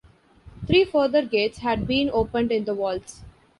[0.65, 3.21] Three further gates had been opened in the walls.